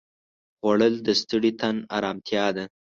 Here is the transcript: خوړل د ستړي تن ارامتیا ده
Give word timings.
خوړل 0.57 0.93
د 1.05 1.07
ستړي 1.21 1.51
تن 1.59 1.75
ارامتیا 1.97 2.45
ده 2.55 2.63